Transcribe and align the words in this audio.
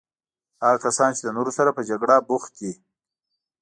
هغه 0.63 0.77
کسان 0.85 1.09
چې 1.17 1.21
د 1.23 1.29
نورو 1.37 1.51
سره 1.57 1.69
په 1.77 1.81
جګړه 1.89 2.15
بوخت 2.27 2.51
دي. 2.59 2.73